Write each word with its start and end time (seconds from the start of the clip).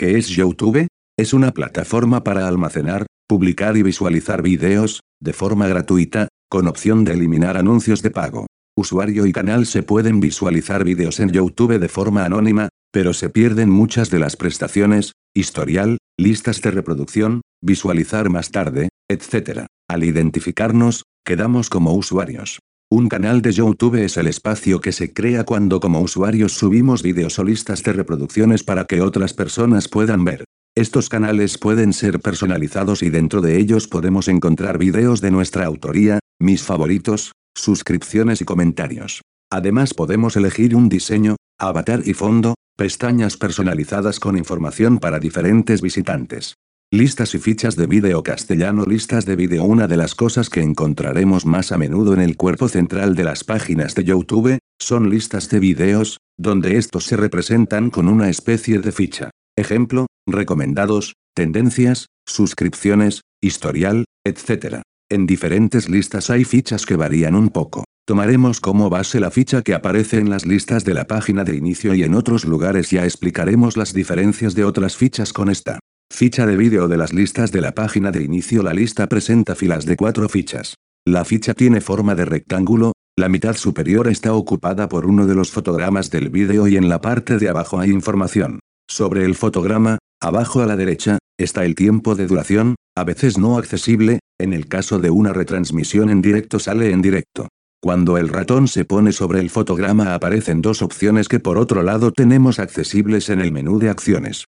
¿Qué 0.00 0.16
es 0.16 0.28
YouTube? 0.28 0.88
Es 1.18 1.34
una 1.34 1.52
plataforma 1.52 2.24
para 2.24 2.48
almacenar, 2.48 3.04
publicar 3.28 3.76
y 3.76 3.82
visualizar 3.82 4.40
videos, 4.40 5.00
de 5.20 5.34
forma 5.34 5.68
gratuita, 5.68 6.28
con 6.48 6.68
opción 6.68 7.04
de 7.04 7.12
eliminar 7.12 7.58
anuncios 7.58 8.00
de 8.00 8.10
pago. 8.10 8.46
Usuario 8.74 9.26
y 9.26 9.32
canal 9.32 9.66
se 9.66 9.82
pueden 9.82 10.18
visualizar 10.20 10.84
vídeos 10.84 11.20
en 11.20 11.28
YouTube 11.28 11.78
de 11.78 11.88
forma 11.90 12.24
anónima, 12.24 12.70
pero 12.90 13.12
se 13.12 13.28
pierden 13.28 13.68
muchas 13.68 14.08
de 14.08 14.20
las 14.20 14.36
prestaciones, 14.36 15.12
historial, 15.34 15.98
listas 16.18 16.62
de 16.62 16.70
reproducción, 16.70 17.42
visualizar 17.62 18.30
más 18.30 18.50
tarde, 18.52 18.88
etc. 19.10 19.66
Al 19.86 20.02
identificarnos, 20.02 21.02
quedamos 21.26 21.68
como 21.68 21.92
usuarios. 21.92 22.60
Un 22.92 23.08
canal 23.08 23.40
de 23.40 23.52
YouTube 23.52 24.02
es 24.02 24.16
el 24.16 24.26
espacio 24.26 24.80
que 24.80 24.90
se 24.90 25.12
crea 25.12 25.44
cuando 25.44 25.78
como 25.78 26.00
usuarios 26.00 26.54
subimos 26.54 27.04
vídeos 27.04 27.38
o 27.38 27.44
listas 27.44 27.84
de 27.84 27.92
reproducciones 27.92 28.64
para 28.64 28.84
que 28.84 29.00
otras 29.00 29.32
personas 29.32 29.86
puedan 29.86 30.24
ver. 30.24 30.42
Estos 30.74 31.08
canales 31.08 31.56
pueden 31.56 31.92
ser 31.92 32.18
personalizados 32.18 33.04
y 33.04 33.10
dentro 33.10 33.42
de 33.42 33.58
ellos 33.58 33.86
podemos 33.86 34.26
encontrar 34.26 34.76
vídeos 34.76 35.20
de 35.20 35.30
nuestra 35.30 35.66
autoría, 35.66 36.18
mis 36.40 36.64
favoritos, 36.64 37.30
suscripciones 37.54 38.40
y 38.40 38.44
comentarios. 38.44 39.22
Además 39.52 39.94
podemos 39.94 40.34
elegir 40.34 40.74
un 40.74 40.88
diseño, 40.88 41.36
avatar 41.60 42.02
y 42.04 42.14
fondo, 42.14 42.56
pestañas 42.76 43.36
personalizadas 43.36 44.18
con 44.18 44.36
información 44.36 44.98
para 44.98 45.20
diferentes 45.20 45.80
visitantes. 45.80 46.56
Listas 46.92 47.36
y 47.36 47.38
fichas 47.38 47.76
de 47.76 47.86
vídeo 47.86 48.24
castellano 48.24 48.84
Listas 48.84 49.24
de 49.24 49.36
vídeo 49.36 49.62
Una 49.62 49.86
de 49.86 49.96
las 49.96 50.16
cosas 50.16 50.50
que 50.50 50.60
encontraremos 50.60 51.46
más 51.46 51.70
a 51.70 51.78
menudo 51.78 52.14
en 52.14 52.20
el 52.20 52.36
cuerpo 52.36 52.66
central 52.68 53.14
de 53.14 53.22
las 53.22 53.44
páginas 53.44 53.94
de 53.94 54.02
YouTube, 54.02 54.58
son 54.76 55.08
listas 55.08 55.48
de 55.50 55.60
vídeos, 55.60 56.18
donde 56.36 56.78
estos 56.78 57.04
se 57.04 57.16
representan 57.16 57.90
con 57.90 58.08
una 58.08 58.28
especie 58.28 58.80
de 58.80 58.90
ficha. 58.90 59.30
Ejemplo, 59.56 60.06
recomendados, 60.26 61.14
tendencias, 61.32 62.06
suscripciones, 62.26 63.20
historial, 63.40 64.06
etc. 64.24 64.82
En 65.08 65.26
diferentes 65.26 65.88
listas 65.88 66.28
hay 66.28 66.42
fichas 66.42 66.86
que 66.86 66.96
varían 66.96 67.36
un 67.36 67.50
poco. 67.50 67.84
Tomaremos 68.04 68.58
como 68.58 68.90
base 68.90 69.20
la 69.20 69.30
ficha 69.30 69.62
que 69.62 69.74
aparece 69.74 70.18
en 70.18 70.28
las 70.28 70.44
listas 70.44 70.84
de 70.84 70.94
la 70.94 71.04
página 71.04 71.44
de 71.44 71.54
inicio 71.54 71.94
y 71.94 72.02
en 72.02 72.14
otros 72.14 72.44
lugares 72.44 72.90
ya 72.90 73.04
explicaremos 73.04 73.76
las 73.76 73.94
diferencias 73.94 74.56
de 74.56 74.64
otras 74.64 74.96
fichas 74.96 75.32
con 75.32 75.50
esta. 75.50 75.78
Ficha 76.20 76.44
de 76.44 76.56
vídeo 76.56 76.86
de 76.86 76.98
las 76.98 77.14
listas 77.14 77.50
de 77.50 77.62
la 77.62 77.72
página 77.72 78.10
de 78.10 78.22
inicio 78.22 78.62
La 78.62 78.74
lista 78.74 79.06
presenta 79.06 79.54
filas 79.54 79.86
de 79.86 79.96
cuatro 79.96 80.28
fichas. 80.28 80.74
La 81.06 81.24
ficha 81.24 81.54
tiene 81.54 81.80
forma 81.80 82.14
de 82.14 82.26
rectángulo, 82.26 82.92
la 83.16 83.30
mitad 83.30 83.56
superior 83.56 84.06
está 84.06 84.34
ocupada 84.34 84.86
por 84.88 85.06
uno 85.06 85.26
de 85.26 85.34
los 85.34 85.50
fotogramas 85.50 86.10
del 86.10 86.28
vídeo 86.28 86.68
y 86.68 86.76
en 86.76 86.90
la 86.90 87.00
parte 87.00 87.38
de 87.38 87.48
abajo 87.48 87.80
hay 87.80 87.90
información. 87.90 88.60
Sobre 88.86 89.24
el 89.24 89.34
fotograma, 89.34 89.96
abajo 90.20 90.60
a 90.60 90.66
la 90.66 90.76
derecha, 90.76 91.16
está 91.38 91.64
el 91.64 91.74
tiempo 91.74 92.14
de 92.14 92.26
duración, 92.26 92.74
a 92.94 93.04
veces 93.04 93.38
no 93.38 93.56
accesible, 93.56 94.18
en 94.38 94.52
el 94.52 94.68
caso 94.68 94.98
de 94.98 95.08
una 95.08 95.32
retransmisión 95.32 96.10
en 96.10 96.20
directo 96.20 96.58
sale 96.58 96.90
en 96.90 97.00
directo. 97.00 97.48
Cuando 97.82 98.18
el 98.18 98.28
ratón 98.28 98.68
se 98.68 98.84
pone 98.84 99.12
sobre 99.12 99.40
el 99.40 99.48
fotograma 99.48 100.12
aparecen 100.12 100.60
dos 100.60 100.82
opciones 100.82 101.28
que 101.28 101.40
por 101.40 101.56
otro 101.56 101.82
lado 101.82 102.12
tenemos 102.12 102.58
accesibles 102.58 103.30
en 103.30 103.40
el 103.40 103.52
menú 103.52 103.78
de 103.78 103.88
acciones. 103.88 104.44